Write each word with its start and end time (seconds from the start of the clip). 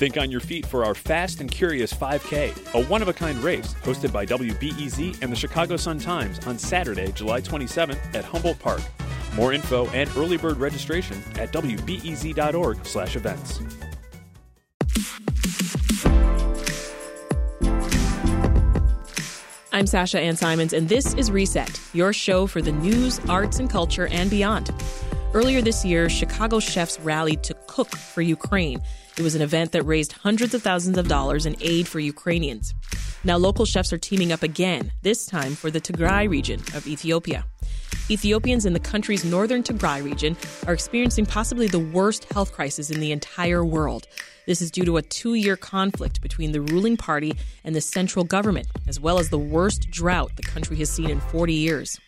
Think 0.00 0.16
on 0.16 0.30
your 0.30 0.40
feet 0.40 0.64
for 0.64 0.86
our 0.86 0.94
Fast 0.94 1.42
and 1.42 1.50
Curious 1.50 1.92
5K, 1.92 2.72
a 2.72 2.86
one 2.86 3.02
of 3.02 3.08
a 3.08 3.12
kind 3.12 3.36
race 3.44 3.74
hosted 3.82 4.10
by 4.10 4.24
WBEZ 4.24 5.20
and 5.20 5.30
the 5.30 5.36
Chicago 5.36 5.76
Sun-Times 5.76 6.46
on 6.46 6.58
Saturday, 6.58 7.12
July 7.12 7.42
27th 7.42 8.14
at 8.14 8.24
Humboldt 8.24 8.58
Park. 8.58 8.80
More 9.34 9.52
info 9.52 9.88
and 9.88 10.08
early 10.16 10.38
bird 10.38 10.56
registration 10.56 11.22
at 11.34 11.52
wbez.org/events. 11.52 13.60
I'm 19.70 19.86
Sasha 19.86 20.18
Ann 20.18 20.36
Simons, 20.36 20.72
and 20.72 20.88
this 20.88 21.12
is 21.12 21.30
Reset, 21.30 21.78
your 21.92 22.14
show 22.14 22.46
for 22.46 22.62
the 22.62 22.72
news, 22.72 23.20
arts, 23.28 23.58
and 23.58 23.68
culture 23.68 24.06
and 24.06 24.30
beyond. 24.30 24.70
Earlier 25.34 25.60
this 25.60 25.84
year, 25.84 26.08
Chicago 26.08 26.58
chefs 26.58 26.98
rallied 27.00 27.42
to 27.44 27.54
cook 27.66 27.94
for 27.94 28.22
Ukraine. 28.22 28.80
It 29.20 29.22
was 29.22 29.34
an 29.34 29.42
event 29.42 29.72
that 29.72 29.82
raised 29.82 30.12
hundreds 30.12 30.54
of 30.54 30.62
thousands 30.62 30.96
of 30.96 31.06
dollars 31.06 31.44
in 31.44 31.54
aid 31.60 31.86
for 31.86 32.00
Ukrainians. 32.00 32.72
Now, 33.22 33.36
local 33.36 33.66
chefs 33.66 33.92
are 33.92 33.98
teaming 33.98 34.32
up 34.32 34.42
again, 34.42 34.92
this 35.02 35.26
time 35.26 35.54
for 35.54 35.70
the 35.70 35.78
Tigray 35.78 36.26
region 36.26 36.60
of 36.74 36.86
Ethiopia. 36.86 37.44
Ethiopians 38.08 38.64
in 38.64 38.72
the 38.72 38.80
country's 38.80 39.22
northern 39.22 39.62
Tigray 39.62 40.02
region 40.02 40.38
are 40.66 40.72
experiencing 40.72 41.26
possibly 41.26 41.68
the 41.68 41.78
worst 41.78 42.32
health 42.32 42.52
crisis 42.52 42.90
in 42.90 42.98
the 42.98 43.12
entire 43.12 43.62
world. 43.62 44.06
This 44.46 44.62
is 44.62 44.70
due 44.70 44.86
to 44.86 44.96
a 44.96 45.02
two 45.02 45.34
year 45.34 45.54
conflict 45.54 46.22
between 46.22 46.52
the 46.52 46.62
ruling 46.62 46.96
party 46.96 47.34
and 47.62 47.76
the 47.76 47.82
central 47.82 48.24
government, 48.24 48.68
as 48.88 48.98
well 48.98 49.18
as 49.18 49.28
the 49.28 49.36
worst 49.36 49.90
drought 49.90 50.32
the 50.36 50.42
country 50.42 50.78
has 50.78 50.88
seen 50.88 51.10
in 51.10 51.20
40 51.20 51.52
years. 51.52 52.00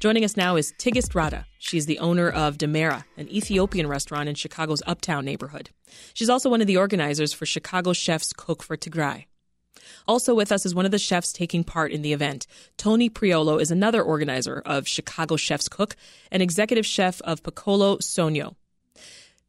Joining 0.00 0.24
us 0.24 0.36
now 0.36 0.56
is 0.56 0.72
Tigist 0.78 1.14
Reda. 1.14 1.46
She's 1.58 1.86
the 1.86 1.98
owner 1.98 2.28
of 2.28 2.56
Demera, 2.56 3.04
an 3.16 3.28
Ethiopian 3.28 3.86
restaurant 3.86 4.28
in 4.28 4.34
Chicago's 4.36 4.82
Uptown 4.86 5.24
neighborhood. 5.24 5.70
She's 6.14 6.30
also 6.30 6.48
one 6.48 6.60
of 6.60 6.66
the 6.66 6.76
organizers 6.76 7.32
for 7.32 7.46
Chicago 7.46 7.92
Chefs 7.92 8.32
Cook 8.32 8.62
for 8.62 8.76
Tigray. 8.76 9.26
Also 10.06 10.34
with 10.34 10.52
us 10.52 10.64
is 10.64 10.74
one 10.74 10.84
of 10.84 10.90
the 10.90 10.98
chefs 10.98 11.32
taking 11.32 11.64
part 11.64 11.92
in 11.92 12.02
the 12.02 12.12
event. 12.12 12.46
Tony 12.76 13.10
Priolo 13.10 13.60
is 13.60 13.70
another 13.70 14.02
organizer 14.02 14.62
of 14.64 14.86
Chicago 14.86 15.36
Chefs 15.36 15.68
Cook 15.68 15.96
and 16.30 16.42
executive 16.42 16.86
chef 16.86 17.20
of 17.22 17.42
Piccolo 17.42 17.96
Sogno. 17.98 18.54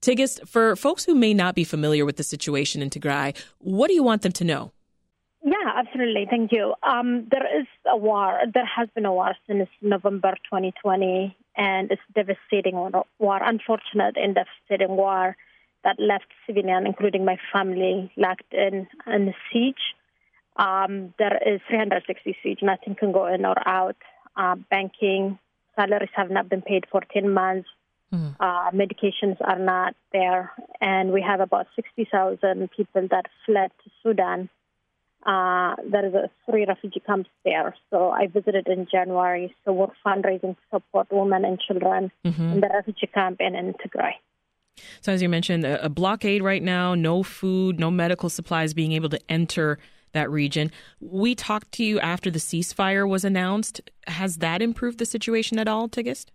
Tigist, 0.02 0.48
for 0.48 0.76
folks 0.76 1.04
who 1.04 1.14
may 1.14 1.34
not 1.34 1.56
be 1.56 1.64
familiar 1.64 2.06
with 2.06 2.16
the 2.16 2.24
situation 2.24 2.82
in 2.82 2.90
Tigray, 2.90 3.36
what 3.60 3.88
do 3.88 3.94
you 3.94 4.04
want 4.04 4.22
them 4.22 4.32
to 4.32 4.44
know? 4.44 4.72
Yeah, 5.60 5.72
absolutely. 5.76 6.26
Thank 6.30 6.52
you. 6.52 6.74
Um, 6.84 7.28
there 7.30 7.60
is 7.60 7.68
a 7.86 7.98
war. 7.98 8.40
There 8.54 8.66
has 8.66 8.88
been 8.96 9.06
a 9.06 9.14
war 9.14 9.34
since 9.48 9.68
November 9.82 10.36
2020, 10.46 11.36
and 11.58 11.92
it's 11.92 12.02
devastating 12.16 12.76
war, 12.76 13.44
unfortunate 13.44 14.16
and 14.16 14.36
devastating 14.36 14.96
war 14.96 15.36
that 15.84 16.00
left 16.00 16.28
civilians, 16.46 16.86
including 16.86 17.26
my 17.26 17.38
family, 17.52 18.12
locked 18.16 18.54
in 18.54 18.88
in 19.08 19.30
a 19.30 19.36
siege. 19.52 19.96
Um, 20.56 21.14
there 21.18 21.38
is 21.46 21.62
360 21.68 22.38
siege. 22.44 22.60
Nothing 22.62 22.96
can 22.96 23.12
go 23.12 23.28
in 23.28 23.46
or 23.46 23.56
out. 23.68 23.98
Uh, 24.36 24.56
banking 24.70 25.40
salaries 25.76 26.10
have 26.16 26.30
not 26.30 26.48
been 26.50 26.62
paid 26.62 26.86
for 26.92 27.02
10 27.14 27.34
months. 27.34 27.68
Mm. 28.14 28.36
Uh, 28.40 28.72
medications 28.72 29.38
are 29.42 29.60
not 29.60 29.94
there, 30.12 30.52
and 30.82 31.12
we 31.12 31.22
have 31.22 31.42
about 31.42 31.68
60,000 31.76 32.70
people 32.76 33.08
that 33.10 33.26
fled 33.46 33.72
to 33.84 33.92
Sudan 34.02 34.50
uh, 35.30 35.76
there 35.92 36.06
is 36.08 36.14
a 36.14 36.30
three 36.46 36.66
refugee 36.66 37.02
camps 37.06 37.30
there. 37.46 37.76
So 37.92 38.10
I 38.10 38.28
visited 38.28 38.68
in 38.68 38.88
January. 38.92 39.56
So 39.64 39.74
we're 39.74 39.94
fundraising 40.06 40.56
to 40.56 40.64
support 40.72 41.08
women 41.12 41.46
and 41.46 41.60
children 41.60 42.12
mm-hmm. 42.26 42.54
in 42.54 42.60
the 42.62 42.70
refugee 42.74 43.10
camp 43.14 43.38
and 43.40 43.56
in 43.56 43.74
Tigray. 43.74 44.14
So 45.02 45.12
as 45.12 45.22
you 45.22 45.30
mentioned, 45.30 45.66
a 45.66 45.90
blockade 45.90 46.42
right 46.42 46.64
now, 46.64 46.96
no 46.96 47.22
food, 47.22 47.80
no 47.80 47.92
medical 47.92 48.30
supplies 48.30 48.74
being 48.74 48.94
able 48.94 49.10
to 49.10 49.20
enter 49.30 49.78
that 50.14 50.32
region. 50.32 50.72
We 51.00 51.36
talked 51.36 51.72
to 51.74 51.84
you 51.84 52.00
after 52.00 52.32
the 52.32 52.40
ceasefire 52.40 53.08
was 53.08 53.24
announced. 53.24 53.82
Has 54.08 54.38
that 54.38 54.62
improved 54.62 54.98
the 54.98 55.06
situation 55.06 55.60
at 55.60 55.68
all, 55.68 55.88
Tigist? 55.90 56.28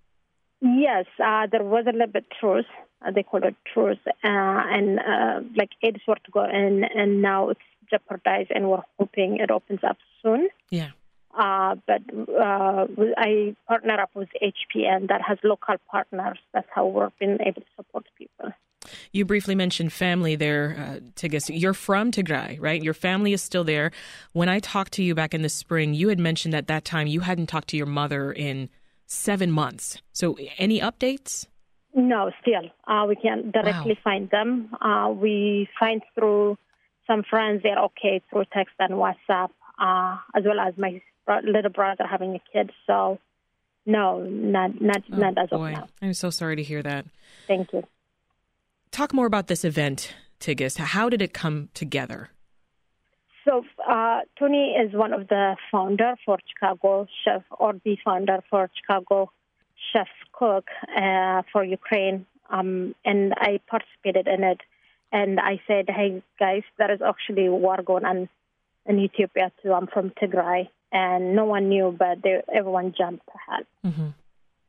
Yes, 0.61 1.07
uh, 1.19 1.47
there 1.51 1.65
was 1.65 1.85
a 1.89 1.93
little 1.93 2.07
bit 2.07 2.27
truce. 2.39 2.67
Uh, 3.05 3.11
they 3.11 3.23
call 3.23 3.43
it 3.45 3.57
truce, 3.73 3.99
uh, 4.07 4.13
and 4.23 4.99
uh, 4.99 5.41
like 5.57 5.71
aids 5.83 6.01
were 6.07 6.15
to 6.15 6.31
go 6.31 6.45
in, 6.45 6.85
and 6.85 7.21
now 7.21 7.51
it's 7.51 7.61
jeopardized, 7.91 8.51
and 8.55 8.69
we're 8.69 8.83
hoping 8.99 9.39
it 9.39 9.51
opens 9.51 9.81
up 9.89 9.99
soon. 10.23 10.49
Yeah. 10.71 10.91
Uh, 11.37 11.75
but 11.87 12.03
uh, 12.31 12.87
I 13.17 13.57
partner 13.67 14.01
up 14.01 14.11
with 14.15 14.29
HPN 14.41 15.09
that 15.09 15.21
has 15.27 15.39
local 15.43 15.77
partners. 15.91 16.39
That's 16.53 16.69
how 16.73 16.87
we've 16.87 17.19
been 17.19 17.43
able 17.43 17.63
to 17.63 17.69
support 17.77 18.05
people. 18.17 18.53
You 19.13 19.25
briefly 19.25 19.55
mentioned 19.55 19.93
family 19.93 20.37
there, 20.37 21.01
uh. 21.23 21.29
You're 21.49 21.75
from 21.75 22.13
Tigray, 22.13 22.61
right? 22.61 22.83
Your 22.83 22.95
family 22.95 23.33
is 23.33 23.43
still 23.43 23.65
there. 23.65 23.91
When 24.33 24.49
I 24.49 24.61
talked 24.61 24.93
to 24.95 25.03
you 25.03 25.15
back 25.15 25.35
in 25.35 25.43
the 25.43 25.49
spring, 25.49 25.95
you 25.95 26.09
had 26.09 26.19
mentioned 26.19 26.55
at 26.55 26.67
that 26.67 26.85
time 26.85 27.07
you 27.07 27.21
hadn't 27.21 27.47
talked 27.47 27.69
to 27.69 27.77
your 27.77 27.87
mother 27.87 28.31
in 28.31 28.69
seven 29.07 29.51
months. 29.51 30.03
So, 30.13 30.37
any 30.59 30.81
updates? 30.81 31.47
No, 31.95 32.31
still. 32.43 32.71
Uh, 32.87 33.07
we 33.07 33.17
can't 33.17 33.53
directly 33.53 33.93
wow. 33.93 34.01
find 34.03 34.31
them. 34.31 34.71
Uh, 34.81 35.11
we 35.11 35.69
find 35.79 36.03
through 36.15 36.59
some 37.07 37.23
friends 37.29 37.63
they're 37.63 37.79
okay 37.79 38.23
through 38.31 38.45
text 38.53 38.75
and 38.79 38.95
WhatsApp, 38.95 39.51
uh, 39.79 40.19
as 40.35 40.45
well 40.45 40.61
as 40.61 40.75
my 40.77 41.01
little 41.43 41.71
brother 41.71 42.05
having 42.09 42.35
a 42.35 42.41
kid. 42.53 42.71
So, 42.87 43.19
no, 43.87 44.23
not 44.23 44.81
not 44.81 45.03
oh, 45.13 45.17
not 45.17 45.39
as 45.39 45.51
boy. 45.51 45.69
of 45.69 45.73
now. 45.73 45.89
I'm 46.03 46.15
so 46.15 46.31
sorry 46.31 46.57
to 46.57 46.63
hear 46.63 46.83
that. 46.83 47.07
Thank 47.47 47.73
you. 47.73 47.83
Talk 48.91 49.13
more 49.13 49.27
about 49.27 49.49
this 49.49 49.65
event, 49.65 50.15
Tigist. 50.41 50.79
How 50.79 51.09
did 51.09 51.21
it 51.21 51.33
come 51.33 51.69
together? 51.75 52.31
So 53.45 53.63
uh, 53.87 54.21
Tony 54.39 54.75
is 54.83 54.95
one 54.95 55.13
of 55.13 55.29
the 55.29 55.57
founder 55.71 56.15
for 56.25 56.39
Chicago 56.49 57.07
Chef, 57.25 57.43
or 57.51 57.75
the 57.85 57.97
founder 58.05 58.39
for 58.49 58.71
Chicago 58.81 59.31
Chefs 59.93 60.11
Cook 60.33 60.67
uh, 60.97 61.43
for 61.53 61.63
Ukraine, 61.63 62.27
um, 62.51 62.95
and 63.05 63.35
I 63.37 63.61
participated 63.69 64.27
in 64.27 64.45
it 64.45 64.61
and 65.15 65.39
I 65.39 65.61
said, 65.67 65.89
"Hey 65.89 66.23
guys, 66.39 66.65
there 66.77 66.93
is 66.93 67.01
actually 67.01 67.49
war 67.49 67.79
going 67.83 68.05
on 68.05 68.29
in 68.85 68.99
Ethiopia 68.99 69.53
too. 69.63 69.73
I'm 69.73 69.87
from 69.87 70.11
Tigray, 70.11 70.69
and 70.93 71.37
no 71.37 71.45
one 71.45 71.69
knew, 71.69 71.95
but 71.97 72.23
they, 72.23 72.43
everyone 72.53 72.93
jumped 72.99 73.25
to 73.27 73.39
help." 73.49 73.67
Mm-hmm. 73.87 74.09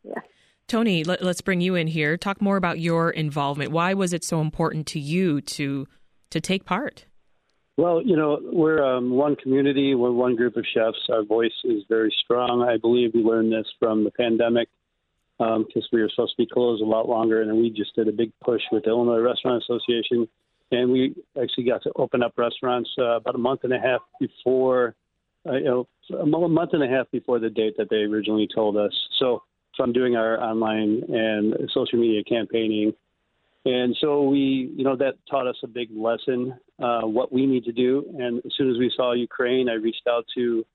Yeah. 0.04 0.22
Tony, 0.68 1.04
let, 1.04 1.22
us 1.22 1.42
bring 1.42 1.62
you 1.62 1.76
in 1.76 1.88
here. 1.88 2.16
Talk 2.16 2.42
more 2.42 2.58
about 2.58 2.80
your 2.80 3.10
involvement. 3.10 3.72
Why 3.72 3.94
was 3.94 4.14
it 4.14 4.24
so 4.24 4.40
important 4.40 4.86
to 4.88 5.00
you 5.00 5.42
to 5.42 5.88
to 6.30 6.40
take 6.40 6.64
part? 6.64 7.06
Well, 7.78 8.02
you 8.02 8.16
know, 8.16 8.40
we're 8.42 8.82
um, 8.84 9.10
one 9.10 9.36
community, 9.36 9.96
we're 9.96 10.12
one 10.12 10.36
group 10.36 10.56
of 10.56 10.66
chefs. 10.74 11.10
Our 11.10 11.26
voice 11.26 11.58
is 11.66 11.84
very 11.90 12.14
strong. 12.24 12.62
I 12.62 12.78
believe 12.78 13.12
we 13.14 13.22
learned 13.22 13.52
this 13.52 13.68
from 13.80 14.04
the 14.06 14.12
pandemic 14.12 14.70
because 15.38 15.84
um, 15.84 15.90
we 15.92 16.02
were 16.02 16.10
supposed 16.10 16.34
to 16.38 16.44
be 16.44 16.48
closed 16.48 16.82
a 16.82 16.86
lot 16.86 17.10
longer, 17.10 17.42
and 17.42 17.50
then 17.50 17.58
we 17.58 17.70
just 17.70 17.96
did 17.96 18.08
a 18.08 18.12
big 18.12 18.32
push 18.44 18.62
with 18.72 18.84
the 18.84 18.90
Illinois 18.90 19.20
Restaurant 19.20 19.62
Association, 19.64 20.28
and 20.72 20.92
we 20.92 21.16
actually 21.42 21.66
got 21.66 21.84
to 21.84 21.92
open 21.96 22.24
up 22.24 22.34
restaurants 22.38 22.90
uh, 22.98 23.18
about 23.18 23.36
a 23.36 23.40
month 23.40 23.62
and 23.64 23.74
a 23.74 23.80
half 23.80 24.02
before, 24.20 24.96
uh, 25.48 25.54
you 25.54 25.66
know, 25.66 25.88
a 26.18 26.26
month 26.26 26.72
and 26.74 26.84
a 26.84 26.88
half 26.88 27.10
before 27.12 27.40
the 27.40 27.50
date 27.50 27.76
that 27.78 27.90
they 27.90 27.98
originally 27.98 28.48
told 28.54 28.78
us. 28.78 28.94
So 29.20 29.44
from 29.76 29.92
doing 29.92 30.16
our 30.16 30.42
online 30.42 31.04
and 31.10 31.70
social 31.74 32.00
media 32.00 32.24
campaigning, 32.24 32.94
and 33.66 33.98
so 34.00 34.24
we, 34.24 34.72
you 34.76 34.84
know, 34.84 34.96
that 34.96 35.16
taught 35.30 35.48
us 35.48 35.56
a 35.64 35.68
big 35.68 35.90
lesson 35.92 36.54
uh, 36.82 37.02
what 37.02 37.34
we 37.34 37.46
need 37.48 37.66
to 37.66 37.72
do. 37.72 38.06
And 38.18 38.38
as 38.46 38.52
soon 38.58 38.70
as 38.70 38.78
we 38.78 38.92
saw 38.96 39.14
Ukraine, 39.14 39.70
I 39.70 39.74
reached 39.74 40.08
out 40.08 40.26
to 40.36 40.66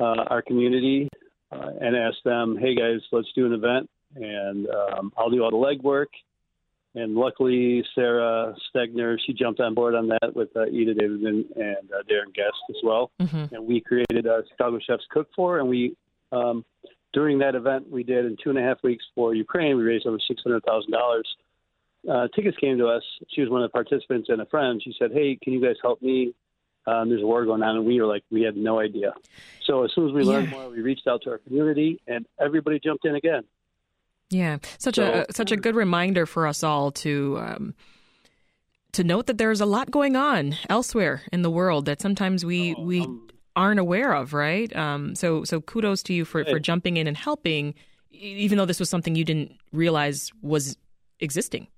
uh, 0.00 0.24
our 0.28 0.42
community 0.42 1.08
uh, 1.52 1.70
and 1.80 1.96
asked 1.96 2.24
them, 2.24 2.56
"Hey 2.60 2.74
guys, 2.74 3.00
let's 3.12 3.28
do 3.34 3.46
an 3.46 3.52
event." 3.52 3.88
And 4.16 4.68
um, 4.68 5.12
I'll 5.16 5.30
do 5.30 5.42
all 5.42 5.50
the 5.50 5.56
legwork. 5.56 6.06
And 6.96 7.16
luckily, 7.16 7.84
Sarah 7.94 8.54
Stegner, 8.72 9.18
she 9.26 9.32
jumped 9.32 9.58
on 9.60 9.74
board 9.74 9.96
on 9.96 10.08
that 10.08 10.36
with 10.36 10.56
uh, 10.56 10.60
Ida 10.62 10.94
Davidson 10.94 11.44
and 11.56 11.90
uh, 11.92 12.02
Darren 12.08 12.32
Guest 12.32 12.56
as 12.70 12.76
well. 12.84 13.10
Mm-hmm. 13.20 13.54
And 13.54 13.66
we 13.66 13.80
created 13.80 14.26
a 14.26 14.42
Chicago 14.50 14.78
Chefs 14.78 15.02
Cook 15.10 15.28
for, 15.34 15.58
and 15.58 15.68
we 15.68 15.96
um, 16.30 16.64
during 17.12 17.38
that 17.38 17.54
event 17.56 17.90
we 17.90 18.04
did 18.04 18.26
in 18.26 18.36
two 18.42 18.50
and 18.50 18.58
a 18.58 18.62
half 18.62 18.82
weeks 18.84 19.04
for 19.14 19.34
Ukraine. 19.34 19.76
We 19.76 19.82
raised 19.82 20.06
over 20.06 20.18
six 20.28 20.42
hundred 20.42 20.62
thousand 20.64 20.92
dollars. 20.92 21.28
Uh, 22.08 22.28
tickets 22.34 22.56
came 22.58 22.78
to 22.78 22.86
us. 22.86 23.02
She 23.30 23.40
was 23.40 23.50
one 23.50 23.62
of 23.62 23.70
the 23.70 23.72
participants 23.72 24.28
and 24.28 24.40
a 24.40 24.46
friend. 24.46 24.80
She 24.82 24.94
said, 24.98 25.10
"Hey, 25.12 25.36
can 25.42 25.52
you 25.52 25.60
guys 25.60 25.76
help 25.82 26.00
me 26.00 26.34
um, 26.86 27.08
there's 27.08 27.22
a 27.22 27.26
war 27.26 27.44
going 27.44 27.62
on, 27.62 27.76
and 27.76 27.86
we 27.86 28.00
were 28.00 28.06
like, 28.06 28.24
we 28.30 28.42
had 28.42 28.56
no 28.56 28.78
idea. 28.78 29.14
So 29.64 29.84
as 29.84 29.92
soon 29.94 30.08
as 30.08 30.12
we 30.12 30.22
learned 30.22 30.48
Yeah. 30.50 30.58
more, 30.58 30.70
we 30.70 30.82
reached 30.82 31.06
out 31.06 31.22
to 31.22 31.30
our 31.30 31.38
community, 31.38 32.00
and 32.06 32.26
everybody 32.38 32.78
jumped 32.78 33.06
in 33.06 33.14
again. 33.14 33.44
Yeah, 34.30 34.58
such 34.78 34.96
So- 34.96 35.24
a 35.28 35.32
such 35.32 35.52
a 35.52 35.56
good 35.56 35.74
reminder 35.76 36.26
for 36.26 36.46
us 36.46 36.62
all 36.64 36.90
to 36.92 37.38
um, 37.38 37.74
to 38.92 39.04
note 39.04 39.26
that 39.26 39.38
there's 39.38 39.60
a 39.60 39.66
lot 39.66 39.90
going 39.90 40.16
on 40.16 40.54
elsewhere 40.68 41.22
in 41.32 41.42
the 41.42 41.50
world 41.50 41.84
that 41.86 42.00
sometimes 42.00 42.44
we 42.44 42.74
we 42.74 43.00
um, 43.02 43.28
aren't 43.56 43.80
aware 43.80 44.12
of, 44.14 44.32
right? 44.32 44.74
Um, 44.74 45.14
so 45.14 45.44
so 45.44 45.60
kudos 45.60 46.02
to 46.04 46.12
you 46.14 46.24
for 46.24 46.44
for 46.44 46.58
jumping 46.58 46.96
in 46.96 47.06
and 47.06 47.16
helping, 47.16 47.74
even 48.10 48.58
though 48.58 48.66
this 48.66 48.80
was 48.80 48.88
something 48.90 49.14
you 49.14 49.24
didn't 49.24 49.52
realize 49.72 50.30
was 50.42 50.76
existing. 51.20 51.68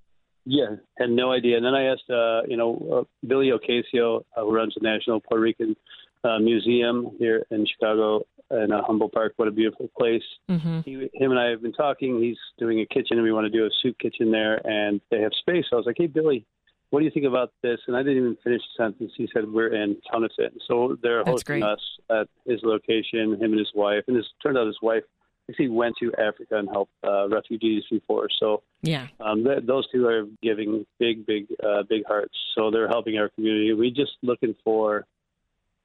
Yeah, 0.49 0.77
had 0.97 1.11
no 1.11 1.33
idea. 1.33 1.57
And 1.57 1.67
then 1.67 1.75
I 1.75 1.87
asked, 1.87 2.09
uh, 2.09 2.43
you 2.47 2.57
know, 2.57 2.79
uh, 2.93 3.27
Billy 3.27 3.51
Ocasio, 3.51 4.23
uh, 4.37 4.43
who 4.45 4.53
runs 4.55 4.75
the 4.75 4.81
National 4.81 5.21
Puerto 5.21 5.43
Rican 5.43 5.75
uh, 6.23 6.39
Museum 6.39 7.11
here 7.19 7.45
in 7.51 7.67
Chicago 7.67 8.25
in 8.51 8.73
uh, 8.73 8.83
Humboldt 8.83 9.13
Park. 9.13 9.35
What 9.37 9.49
a 9.49 9.51
beautiful 9.51 9.91
place. 9.99 10.23
hmm 10.49 10.81
He, 10.85 11.09
him 11.15 11.31
and 11.31 11.39
I 11.39 11.51
have 11.51 11.63
been 11.63 11.73
talking. 11.73 12.23
He's 12.23 12.39
doing 12.59 12.81
a 12.81 12.87
kitchen, 12.87 13.19
and 13.19 13.23
we 13.23 13.33
want 13.33 13.45
to 13.45 13.51
do 13.51 13.65
a 13.67 13.71
soup 13.83 13.99
kitchen 13.99 14.31
there, 14.31 14.61
and 14.67 15.01
they 15.11 15.21
have 15.21 15.33
space. 15.41 15.65
So 15.69 15.77
I 15.77 15.79
was 15.79 15.87
like, 15.87 15.97
hey, 15.99 16.07
Billy, 16.07 16.47
what 16.91 17.01
do 17.01 17.05
you 17.05 17.11
think 17.11 17.27
about 17.27 17.53
this? 17.63 17.79
And 17.87 17.97
I 17.97 18.03
didn't 18.03 18.19
even 18.19 18.37
finish 18.45 18.63
the 18.63 18.85
sentence. 18.85 19.13
He 19.17 19.29
said, 19.35 19.51
we're 19.51 19.75
in. 19.75 19.97
Ton. 20.11 20.29
So 20.69 20.97
they're 21.03 21.19
That's 21.25 21.31
hosting 21.31 21.61
great. 21.61 21.63
us 21.65 21.81
at 22.11 22.29
his 22.47 22.61
location, 22.63 23.33
him 23.33 23.51
and 23.53 23.59
his 23.59 23.73
wife. 23.75 24.05
And 24.07 24.17
this 24.17 24.27
turned 24.43 24.57
out 24.57 24.67
his 24.67 24.79
wife 24.81 25.03
actually 25.49 25.69
went 25.69 25.95
to 26.01 26.13
Africa 26.15 26.59
and 26.59 26.69
helped 26.69 26.93
uh, 27.05 27.29
refugees 27.29 27.85
before. 27.91 28.29
So 28.41 28.63
Yeah, 28.83 29.09
um, 29.21 29.45
th- 29.45 29.65
those 29.65 29.89
two 29.93 30.07
are 30.07 30.25
giving 30.43 30.87
big, 30.99 31.27
big, 31.27 31.47
uh, 31.65 31.83
big 31.89 32.05
hearts. 32.07 32.35
So 32.57 32.71
they're 32.71 32.89
helping 32.89 33.17
our 33.19 33.29
community. 33.31 33.73
We're 33.73 33.91
just 33.91 34.13
looking 34.23 34.55
for, 34.65 35.07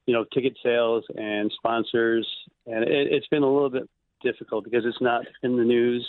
you 0.06 0.14
know, 0.14 0.24
ticket 0.32 0.56
sales 0.62 1.04
and 1.16 1.50
sponsors, 1.56 2.26
and 2.66 2.84
it, 2.84 3.12
it's 3.12 3.26
been 3.28 3.42
a 3.42 3.52
little 3.52 3.70
bit 3.70 3.88
difficult 4.22 4.64
because 4.64 4.84
it's 4.84 5.00
not 5.00 5.22
in 5.42 5.56
the 5.56 5.64
news. 5.64 6.06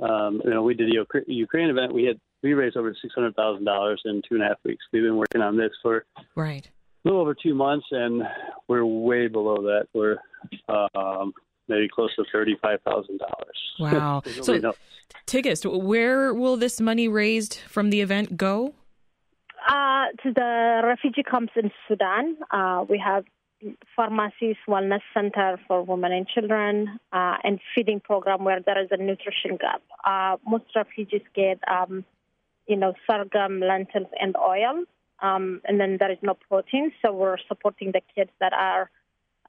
Um, 0.00 0.40
you 0.44 0.50
know, 0.50 0.62
we 0.62 0.74
did 0.74 0.90
the 0.90 1.24
Ukraine 1.26 1.70
event. 1.70 1.94
We 1.94 2.04
had 2.04 2.18
we 2.42 2.54
raised 2.54 2.76
over 2.76 2.94
six 3.00 3.14
hundred 3.14 3.36
thousand 3.36 3.64
dollars 3.64 4.02
in 4.04 4.22
two 4.28 4.34
and 4.34 4.42
a 4.42 4.48
half 4.48 4.58
weeks. 4.64 4.84
We've 4.92 5.02
been 5.02 5.16
working 5.16 5.40
on 5.40 5.56
this 5.56 5.70
for 5.82 6.04
right. 6.34 6.66
a 6.66 7.08
little 7.08 7.20
over 7.20 7.34
two 7.34 7.54
months, 7.54 7.86
and 7.90 8.22
we're 8.68 8.84
way 8.84 9.28
below 9.28 9.56
that. 9.62 9.86
We're 9.94 10.16
um, 10.94 11.32
maybe 11.68 11.88
close 11.88 12.14
to 12.16 12.24
thirty-five 12.32 12.80
thousand 12.82 13.18
dollars. 13.18 13.58
Wow. 13.78 14.22
So- 14.42 14.74
Tigist, 15.26 15.82
where 15.82 16.32
will 16.32 16.56
this 16.56 16.80
money 16.80 17.06
raised 17.06 17.58
from 17.68 17.90
the 17.90 18.00
event 18.00 18.36
go? 18.36 18.74
Uh, 19.68 20.06
to 20.22 20.32
the 20.32 20.80
refugee 20.84 21.22
camps 21.22 21.52
in 21.56 21.70
Sudan, 21.86 22.36
uh, 22.50 22.84
we 22.88 22.98
have 22.98 23.24
pharmacies, 23.94 24.56
wellness 24.66 25.02
center 25.14 25.58
for 25.68 25.82
women 25.82 26.12
and 26.12 26.26
children, 26.26 26.98
uh, 27.12 27.36
and 27.44 27.60
feeding 27.74 28.00
program 28.00 28.44
where 28.44 28.60
there 28.60 28.82
is 28.82 28.88
a 28.90 28.96
nutrition 28.96 29.56
gap. 29.56 29.82
Uh, 30.04 30.36
most 30.44 30.64
refugees 30.74 31.22
get, 31.34 31.60
um, 31.68 32.04
you 32.66 32.76
know, 32.76 32.94
sorghum, 33.06 33.60
lentils, 33.60 34.08
and 34.20 34.36
oil, 34.36 34.84
um, 35.20 35.60
and 35.64 35.78
then 35.78 35.96
there 36.00 36.10
is 36.10 36.18
no 36.22 36.34
protein. 36.34 36.92
So 37.00 37.12
we're 37.12 37.38
supporting 37.46 37.92
the 37.92 38.02
kids 38.14 38.30
that 38.40 38.52
are 38.52 38.90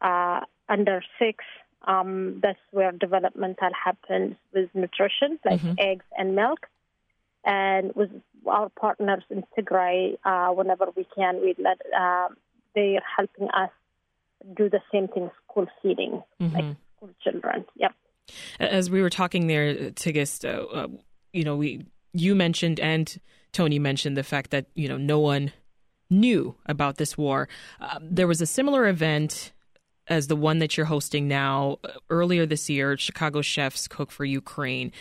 uh, 0.01 0.42
under 0.69 1.04
six. 1.18 1.44
Um, 1.88 2.39
that's 2.42 2.59
where 2.71 2.92
developmental 2.92 3.71
happens 3.74 4.36
with 4.54 4.69
nutrition, 4.74 5.39
like 5.44 5.59
Mhm. 5.59 5.75
eggs 5.80 6.06
and 6.18 6.36
milk 6.36 6.69
and 7.45 7.94
with 7.95 8.10
our 8.48 8.69
partners 8.69 9.24
in 9.30 9.44
Tigray, 9.57 10.18
uh, 10.25 10.50
whenever 10.54 10.88
we 10.95 11.06
can, 11.16 11.42
we 11.42 11.56
let 11.57 11.80
uh, 11.98 12.28
they're 12.75 13.01
helping 13.18 13.50
us 13.50 13.69
do 14.57 14.69
the 14.69 14.81
same 14.92 15.07
thing, 15.07 15.30
school 15.44 15.68
feeding, 15.81 16.24
like 16.40 16.66
Mhm. 16.66 16.75
school 16.98 17.10
children. 17.24 17.66
Yep. 17.75 17.94
As 18.60 18.90
we 18.90 19.01
were 19.01 19.10
talking 19.10 19.48
there, 19.48 19.92
Tigist, 19.92 20.44
uh, 20.45 20.63
uh, 20.80 20.88
you 21.31 21.44
know, 21.44 21.56
we 21.56 21.86
you 22.13 22.36
mentioned 22.36 22.80
and 22.80 23.19
Tony 23.51 23.80
mentioned 23.80 24.16
the 24.18 24.24
fact 24.24 24.51
that 24.51 24.66
you 24.75 24.88
know 24.88 24.98
no 24.98 25.19
one 25.19 25.51
knew 26.10 26.56
about 26.66 26.98
this 26.98 27.18
war. 27.18 27.48
Uh, 27.80 28.00
there 28.01 28.28
was 28.28 28.42
a 28.42 28.45
similar 28.45 28.88
event 28.88 29.51
as 30.07 30.28
the 30.28 30.36
one 30.36 30.60
that 30.60 30.75
you're 30.75 30.86
hosting 30.86 31.28
now 31.28 31.80
uh, 31.84 31.90
earlier 32.10 32.45
this 32.45 32.69
year. 32.69 32.98
Chicago 32.98 33.42
chefs 33.42 33.88
cook 33.88 34.12
for 34.12 34.25
Ukraine. 34.25 34.92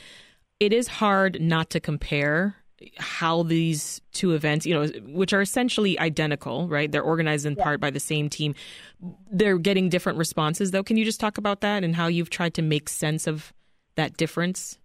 It 0.62 0.72
is 0.72 0.86
hard 0.86 1.40
not 1.40 1.70
to 1.70 1.80
compare 1.80 2.54
how 2.96 3.42
these 3.42 4.00
two 4.12 4.32
events, 4.32 4.64
you 4.64 4.72
know, 4.72 4.86
which 5.12 5.32
are 5.32 5.40
essentially 5.40 5.98
identical, 5.98 6.68
right? 6.68 6.90
They're 6.90 7.02
organized 7.02 7.46
in 7.46 7.56
part 7.56 7.80
by 7.80 7.90
the 7.90 7.98
same 7.98 8.28
team. 8.28 8.54
They're 9.28 9.58
getting 9.58 9.88
different 9.88 10.18
responses, 10.18 10.70
though. 10.70 10.84
Can 10.84 10.96
you 10.96 11.04
just 11.04 11.18
talk 11.18 11.36
about 11.36 11.62
that 11.62 11.82
and 11.82 11.96
how 11.96 12.06
you've 12.06 12.30
tried 12.30 12.54
to 12.54 12.62
make 12.62 12.88
sense 12.88 13.26
of 13.26 13.52
that 13.96 14.16
difference? 14.16 14.78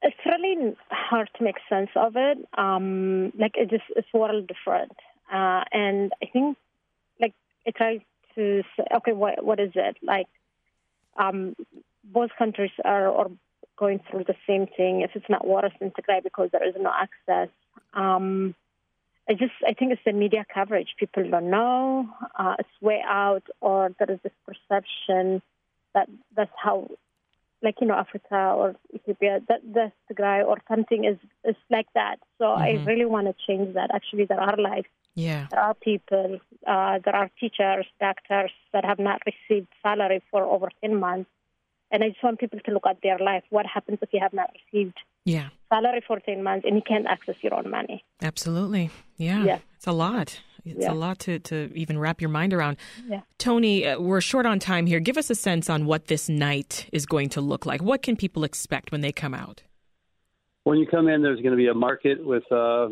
It's 0.00 0.16
really 0.24 0.74
hard 0.90 1.28
to 1.36 1.44
make 1.44 1.56
sense 1.68 1.90
of 1.94 2.14
it. 2.16 2.38
Um, 2.56 3.34
like 3.38 3.52
it 3.58 3.68
just 3.68 3.84
it's 3.96 4.08
world 4.14 4.46
different, 4.46 4.92
uh, 5.30 5.64
and 5.72 6.10
I 6.22 6.26
think 6.32 6.56
like 7.20 7.34
I 7.66 7.70
try 7.72 7.98
to 8.34 8.62
say, 8.78 8.84
okay, 8.96 9.12
what 9.12 9.44
what 9.44 9.60
is 9.60 9.72
it 9.74 9.98
like? 10.02 10.28
Um, 11.18 11.54
both 12.02 12.30
countries 12.38 12.70
are 12.82 13.08
or 13.08 13.30
going 13.76 14.00
through 14.10 14.24
the 14.24 14.36
same 14.46 14.66
thing. 14.66 15.02
If 15.02 15.10
it's 15.14 15.28
not 15.28 15.46
worse 15.46 15.72
in 15.80 15.90
Tigray 15.90 16.22
because 16.22 16.50
there 16.52 16.66
is 16.66 16.74
no 16.78 16.92
access. 16.92 17.48
Um, 17.94 18.54
I 19.28 19.34
just 19.34 19.54
I 19.66 19.72
think 19.72 19.92
it's 19.92 20.02
the 20.04 20.12
media 20.12 20.44
coverage. 20.52 20.94
People 20.98 21.28
don't 21.28 21.50
know. 21.50 22.08
Uh, 22.38 22.54
it's 22.58 22.68
way 22.80 23.02
out, 23.04 23.42
or 23.60 23.92
there 23.98 24.10
is 24.10 24.20
this 24.22 24.32
perception 24.46 25.42
that 25.94 26.08
that's 26.36 26.52
how 26.56 26.88
like 27.62 27.80
you 27.80 27.86
know 27.86 27.94
Africa 27.94 28.54
or 28.56 28.76
Ethiopia, 28.94 29.40
that 29.48 29.60
that's 29.74 29.92
Tigray 30.10 30.46
or 30.46 30.58
something 30.68 31.04
is 31.04 31.18
is 31.44 31.56
like 31.70 31.88
that. 31.94 32.16
So 32.38 32.44
I 32.52 32.70
Mhm. 32.74 32.86
really 32.86 33.04
want 33.14 33.26
to 33.26 33.34
change 33.46 33.74
that. 33.74 33.90
Actually, 33.92 34.26
there 34.26 34.40
are 34.40 34.56
lives, 34.56 34.88
Yeah. 35.14 35.46
there 35.50 35.60
are 35.60 35.74
people, 35.74 36.38
uh, 36.66 36.98
there 37.04 37.16
are 37.16 37.28
teachers, 37.40 37.86
doctors 37.98 38.52
that 38.72 38.84
have 38.84 38.98
not 38.98 39.22
received 39.26 39.68
salary 39.82 40.20
for 40.30 40.44
over 40.44 40.68
ten 40.80 40.94
months, 41.06 41.30
and 41.90 42.02
I 42.04 42.08
just 42.10 42.22
want 42.22 42.38
people 42.40 42.58
to 42.64 42.70
look 42.72 42.86
at 42.88 42.98
their 43.02 43.18
life. 43.18 43.44
What 43.50 43.66
happens 43.66 43.98
if 44.02 44.08
you 44.12 44.20
have 44.20 44.32
not 44.32 44.50
received 44.72 44.96
Yeah. 45.24 45.48
salary 45.68 46.02
for 46.06 46.18
ten 46.20 46.42
months 46.42 46.64
and 46.66 46.76
you 46.76 46.82
can't 46.86 47.06
access 47.06 47.36
your 47.42 47.54
own 47.54 47.70
money? 47.70 48.04
Absolutely. 48.22 48.90
Yeah. 49.16 49.44
Yeah. 49.44 49.58
It's 49.76 49.86
a 49.86 49.92
lot. 49.92 50.40
It's 50.64 50.80
Yeah. 50.82 50.92
a 50.92 50.94
lot 50.94 51.20
to, 51.20 51.38
to 51.38 51.70
even 51.76 51.96
wrap 51.98 52.20
your 52.20 52.30
mind 52.30 52.52
around. 52.52 52.76
Yeah. 53.08 53.20
Tony, 53.38 53.86
uh, 53.86 54.00
we're 54.00 54.20
short 54.20 54.46
on 54.46 54.58
time 54.58 54.86
here. 54.86 54.98
Give 54.98 55.16
us 55.16 55.30
a 55.30 55.34
sense 55.36 55.70
on 55.70 55.86
what 55.86 56.08
this 56.08 56.28
night 56.28 56.88
is 56.92 57.06
going 57.06 57.28
to 57.30 57.40
look 57.40 57.66
like. 57.66 57.82
What 57.82 58.02
can 58.02 58.16
people 58.16 58.42
expect 58.42 58.90
when 58.90 59.00
they 59.00 59.12
come 59.12 59.32
out? 59.34 59.62
When 60.64 60.78
you 60.78 60.86
come 60.86 61.06
in, 61.08 61.22
there's 61.22 61.40
going 61.40 61.52
to 61.52 61.56
be 61.56 61.68
a 61.68 61.74
market 61.74 62.24
with. 62.26 62.42
Uh, 62.50 62.88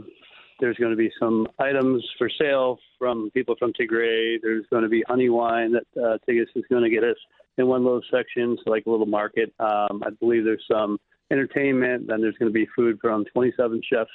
there's 0.60 0.76
going 0.76 0.92
to 0.92 0.96
be 0.96 1.10
some 1.18 1.48
items 1.58 2.08
for 2.16 2.30
sale 2.40 2.78
from 2.96 3.28
people 3.34 3.56
from 3.58 3.72
Tigray. 3.72 4.36
There's 4.40 4.64
going 4.70 4.84
to 4.84 4.88
be 4.88 5.02
honey 5.08 5.28
wine 5.28 5.72
that 5.72 6.00
uh, 6.00 6.18
Tigist 6.28 6.54
is 6.54 6.62
going 6.70 6.84
to 6.84 6.90
get 6.90 7.02
us 7.02 7.16
in 7.58 7.66
one 7.66 7.80
of 7.80 7.84
those 7.84 8.02
sections, 8.10 8.58
like 8.66 8.84
a 8.86 8.90
little 8.90 9.06
market. 9.06 9.52
Um, 9.58 10.02
I 10.06 10.10
believe 10.18 10.44
there's 10.44 10.64
some 10.70 10.98
entertainment. 11.30 12.06
Then 12.08 12.20
there's 12.20 12.36
going 12.38 12.50
to 12.50 12.54
be 12.54 12.66
food 12.76 12.98
from 13.00 13.24
27 13.32 13.80
chefs, 13.90 14.10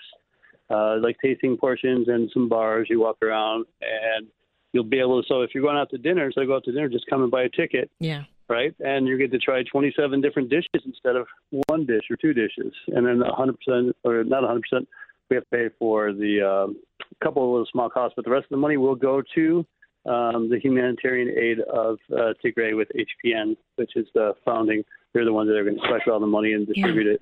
uh, 0.69 0.98
like 1.01 1.17
tasting 1.24 1.58
portions 1.58 2.08
and 2.08 2.29
some 2.34 2.50
bars. 2.50 2.88
You 2.89 3.00
walk 3.01 3.17
around 3.24 3.65
and 3.81 4.27
you'll 4.74 4.84
be 4.84 5.00
able 5.00 5.22
to. 5.22 5.27
So 5.27 5.41
if 5.41 5.51
you're 5.53 5.63
going 5.63 5.77
out 5.77 5.89
to 5.91 5.98
dinner, 5.98 6.31
so 6.34 6.46
go 6.46 6.55
out 6.55 6.63
to 6.65 6.72
dinner, 6.72 6.89
just 6.89 7.05
come 7.10 7.22
and 7.24 7.31
buy 7.31 7.43
a 7.43 7.50
ticket 7.50 7.89
Yeah. 8.00 8.24
right? 8.50 8.75
And 8.79 9.08
you 9.08 9.17
get 9.17 9.31
to 9.31 9.39
try 9.39 9.63
27 9.63 10.22
different 10.22 10.50
dishes 10.50 10.84
instead 10.86 11.15
of 11.15 11.27
one 11.67 11.86
dish 11.86 12.03
or 12.10 12.17
two 12.17 12.34
dishes. 12.34 12.74
And 12.88 13.05
then 13.05 13.19
100%, 13.22 13.93
or 14.03 14.24
not 14.24 14.43
100%, 14.43 14.86
we 15.29 15.36
have 15.36 15.43
to 15.46 15.50
pay 15.51 15.69
for 15.79 16.12
the 16.12 16.41
um, 16.41 16.77
couple 17.24 17.43
of 17.43 17.50
little 17.51 17.67
small 17.72 17.89
costs, 17.89 18.13
but 18.15 18.25
the 18.25 18.31
rest 18.31 18.46
of 18.46 18.50
the 18.50 18.58
money 18.58 18.77
will 18.77 18.96
go 18.96 19.22
to 19.36 19.65
um, 20.05 20.49
the 20.49 20.59
humanitarian 20.61 21.29
aid 21.29 21.59
of 21.59 21.97
uh, 22.11 22.33
Tigray 22.43 22.75
with 22.75 22.87
HPN, 22.95 23.55
which 23.75 23.91
is 23.95 24.07
the 24.13 24.33
founding. 24.45 24.83
They're 25.13 25.25
the 25.25 25.33
ones 25.33 25.49
that 25.49 25.57
are 25.57 25.63
going 25.63 25.77
to 25.77 25.81
collect 25.85 26.07
all 26.07 26.19
the 26.19 26.27
money 26.27 26.53
and 26.53 26.67
distribute 26.67 27.07
it. 27.07 27.21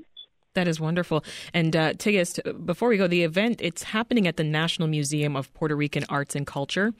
That 0.57 0.67
is 0.67 0.79
wonderful. 0.79 1.23
And 1.53 1.75
uh, 1.75 1.93
Tigist, 1.93 2.65
before 2.65 2.89
we 2.89 2.97
go, 2.97 3.05
the 3.05 3.23
event 3.23 3.61
it's 3.61 3.83
happening 3.83 4.25
at 4.25 4.37
the 4.37 4.43
National 4.43 4.87
Museum 4.87 5.35
of 5.35 5.53
Puerto 5.53 5.75
Rican 5.75 6.03
Arts 6.09 6.35
and 6.35 6.47
Culture. 6.47 6.93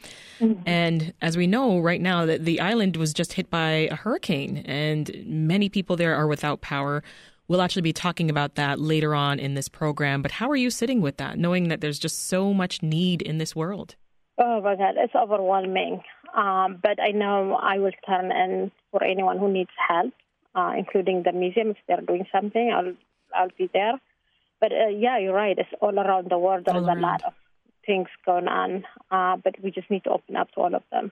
And 0.67 1.13
as 1.24 1.36
we 1.36 1.48
know, 1.48 1.79
right 1.79 2.00
now 2.00 2.27
the, 2.27 2.38
the 2.38 2.60
island 2.60 2.98
was 2.98 3.13
just 3.13 3.34
hit 3.34 3.50
by 3.50 3.88
a 3.89 3.96
hurricane, 3.96 4.57
and 4.60 5.10
many 5.25 5.69
people 5.69 5.96
there 5.96 6.15
are 6.15 6.27
without 6.27 6.62
power. 6.62 7.01
We'll 7.48 7.63
actually 7.63 7.81
be 7.81 7.93
talking 7.93 8.29
about 8.29 8.55
that 8.55 8.79
later 8.79 9.15
on 9.15 9.39
in 9.39 9.55
this 9.55 9.69
program. 9.69 10.22
But 10.22 10.34
how 10.34 10.51
are 10.51 10.55
you 10.55 10.69
sitting 10.69 11.01
with 11.01 11.17
that, 11.17 11.39
knowing 11.39 11.69
that 11.69 11.81
there's 11.81 11.98
just 11.98 12.27
so 12.27 12.53
much 12.53 12.84
need 12.84 13.24
in 13.24 13.39
this 13.39 13.55
world? 13.55 13.96
Oh 14.39 14.62
my 14.62 14.75
God, 14.75 14.96
it's 14.98 15.15
overwhelming. 15.15 16.01
Um, 16.36 16.79
but 16.82 17.01
I 17.01 17.10
know 17.12 17.53
I 17.56 17.79
will 17.79 17.91
turn 18.08 18.32
in 18.32 18.72
for 18.91 19.03
anyone 19.03 19.39
who 19.39 19.51
needs 19.51 19.72
help, 19.88 20.13
uh, 20.53 20.74
including 20.77 21.24
the 21.24 21.32
museum. 21.32 21.72
If 21.72 21.77
they're 21.88 22.01
doing 22.01 22.25
something, 22.32 22.72
I'll 22.72 22.94
I'll 23.36 23.50
be 23.58 23.70
there. 23.74 24.00
But 24.62 24.72
uh, 24.72 24.88
yeah, 24.89 25.17
you're 25.17 25.34
right. 25.34 25.58
It's 25.58 25.70
all 25.82 25.98
around 25.98 26.29
the 26.29 26.38
world. 26.38 26.65
There 26.65 26.75
All 26.75 26.82
is 26.82 26.88
around. 26.88 26.98
a 27.00 27.01
lot 27.01 27.24
of 27.24 27.34
things 27.86 28.08
going 28.25 28.48
on, 28.48 28.84
uh, 29.12 29.38
but 29.44 29.56
we 29.63 29.72
just 29.72 29.89
need 29.89 30.03
to 30.03 30.12
open 30.12 30.36
up 30.36 30.51
to 30.51 30.60
all 30.62 30.75
of 30.75 30.84
them. 30.91 31.12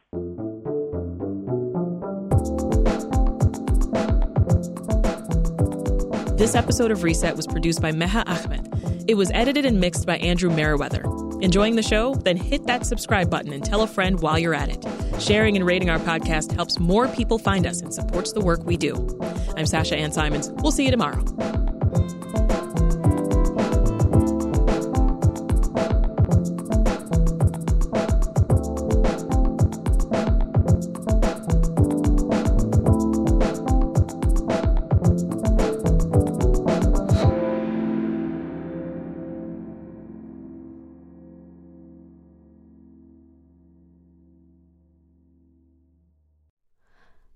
This 6.37 6.53
episode 6.53 6.91
of 6.91 7.01
Reset 7.01 7.35
was 7.35 7.47
produced 7.47 7.81
by 7.81 7.91
Meha 7.91 8.23
Ahmed. 8.27 9.05
It 9.09 9.15
was 9.15 9.31
edited 9.33 9.65
and 9.65 9.79
mixed 9.79 10.05
by 10.05 10.17
Andrew 10.17 10.49
Merriweather. 10.49 11.03
Enjoying 11.41 11.75
the 11.75 11.83
show? 11.83 12.15
Then 12.15 12.37
hit 12.37 12.65
that 12.67 12.85
subscribe 12.85 13.29
button 13.29 13.53
and 13.53 13.63
tell 13.63 13.81
a 13.81 13.87
friend 13.87 14.19
while 14.19 14.39
you're 14.39 14.53
at 14.53 14.69
it. 14.69 14.85
Sharing 15.21 15.55
and 15.55 15.65
rating 15.65 15.89
our 15.89 15.99
podcast 15.99 16.51
helps 16.53 16.79
more 16.79 17.07
people 17.07 17.37
find 17.37 17.65
us 17.65 17.81
and 17.81 17.93
supports 17.93 18.33
the 18.33 18.41
work 18.41 18.65
we 18.65 18.77
do. 18.77 19.07
I'm 19.55 19.65
Sasha 19.65 19.95
Ann 19.95 20.11
Simons. 20.11 20.49
We'll 20.61 20.71
see 20.71 20.85
you 20.85 20.91
tomorrow. 20.91 21.23